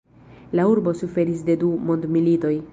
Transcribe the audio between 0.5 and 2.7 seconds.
La urbo suferis de du mondmilitoj.